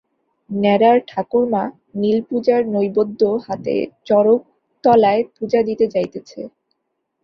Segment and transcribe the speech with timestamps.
[0.49, 1.63] নেড়ার ঠাকুরমা
[1.95, 3.75] নীলপূজার নৈবেদ্য হাতে
[4.07, 6.39] চড়কতলায় পূজা দিতে যাইতেছে।